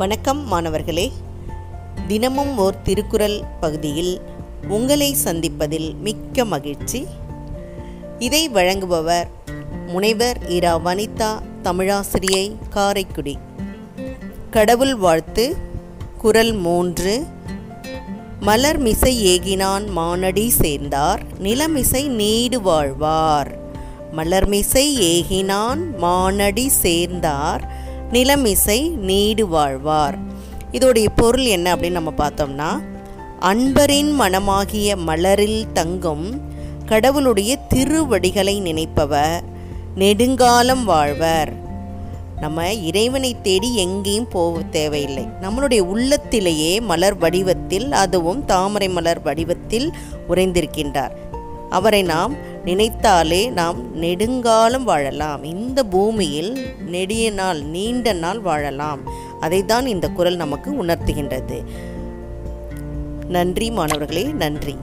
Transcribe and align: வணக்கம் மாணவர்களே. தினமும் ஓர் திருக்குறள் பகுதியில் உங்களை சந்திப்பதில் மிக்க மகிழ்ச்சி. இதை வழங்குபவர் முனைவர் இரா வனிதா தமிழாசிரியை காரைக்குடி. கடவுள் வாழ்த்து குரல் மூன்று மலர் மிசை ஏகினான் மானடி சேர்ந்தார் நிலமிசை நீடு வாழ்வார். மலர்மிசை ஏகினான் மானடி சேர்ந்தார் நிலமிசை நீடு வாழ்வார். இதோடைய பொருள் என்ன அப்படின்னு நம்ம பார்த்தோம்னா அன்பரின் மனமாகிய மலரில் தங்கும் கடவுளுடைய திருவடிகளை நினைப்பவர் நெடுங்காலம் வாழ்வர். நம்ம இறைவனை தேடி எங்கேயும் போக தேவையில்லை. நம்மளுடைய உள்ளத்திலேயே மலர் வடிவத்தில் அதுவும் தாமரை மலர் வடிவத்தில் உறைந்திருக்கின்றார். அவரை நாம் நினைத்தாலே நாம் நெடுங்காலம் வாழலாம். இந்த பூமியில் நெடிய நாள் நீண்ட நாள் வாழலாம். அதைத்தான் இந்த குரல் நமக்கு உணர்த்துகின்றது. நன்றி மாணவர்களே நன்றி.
வணக்கம் 0.00 0.48
மாணவர்களே. 0.48 1.12
தினமும் 2.08 2.58
ஓர் 2.58 2.82
திருக்குறள் 2.82 3.40
பகுதியில் 3.60 4.20
உங்களை 4.68 5.16
சந்திப்பதில் 5.24 5.94
மிக்க 5.98 6.44
மகிழ்ச்சி. 6.44 7.06
இதை 8.18 8.50
வழங்குபவர் 8.50 9.26
முனைவர் 9.86 10.48
இரா 10.48 10.78
வனிதா 10.78 11.40
தமிழாசிரியை 11.62 12.52
காரைக்குடி. 12.70 13.38
கடவுள் 14.50 14.96
வாழ்த்து 14.96 15.56
குரல் 16.18 16.52
மூன்று 16.52 17.26
மலர் 18.40 18.78
மிசை 18.78 19.40
ஏகினான் 19.40 19.86
மானடி 19.96 20.48
சேர்ந்தார் 20.48 21.22
நிலமிசை 21.42 22.06
நீடு 22.06 22.60
வாழ்வார். 22.62 23.58
மலர்மிசை 24.16 24.98
ஏகினான் 25.00 25.82
மானடி 26.00 26.66
சேர்ந்தார் 26.68 27.88
நிலமிசை 28.12 28.90
நீடு 28.90 29.48
வாழ்வார். 29.48 30.18
இதோடைய 30.72 31.06
பொருள் 31.16 31.44
என்ன 31.44 31.74
அப்படின்னு 31.76 31.90
நம்ம 31.90 32.12
பார்த்தோம்னா 32.18 32.70
அன்பரின் 33.40 34.20
மனமாகிய 34.20 34.96
மலரில் 34.96 35.66
தங்கும் 35.72 36.40
கடவுளுடைய 36.86 37.56
திருவடிகளை 37.56 38.60
நினைப்பவர் 38.60 39.42
நெடுங்காலம் 39.94 40.84
வாழ்வர். 40.84 41.52
நம்ம 42.40 42.72
இறைவனை 42.72 43.36
தேடி 43.42 43.76
எங்கேயும் 43.76 44.28
போக 44.28 44.62
தேவையில்லை. 44.62 45.26
நம்மளுடைய 45.42 45.80
உள்ளத்திலேயே 45.80 46.80
மலர் 46.80 47.18
வடிவத்தில் 47.18 47.92
அதுவும் 47.92 48.44
தாமரை 48.44 48.88
மலர் 48.88 49.22
வடிவத்தில் 49.22 49.92
உறைந்திருக்கின்றார். 50.28 51.10
அவரை 51.70 52.02
நாம் 52.02 52.34
நினைத்தாலே 52.64 53.50
நாம் 53.50 53.96
நெடுங்காலம் 53.96 54.84
வாழலாம். 54.84 55.44
இந்த 55.44 55.84
பூமியில் 55.84 56.66
நெடிய 56.86 57.30
நாள் 57.30 57.62
நீண்ட 57.62 58.12
நாள் 58.12 58.40
வாழலாம். 58.40 59.00
அதைத்தான் 59.40 59.86
இந்த 59.86 60.08
குரல் 60.08 60.36
நமக்கு 60.36 60.84
உணர்த்துகின்றது. 60.84 61.64
நன்றி 63.28 63.70
மாணவர்களே 63.70 64.22
நன்றி. 64.22 64.76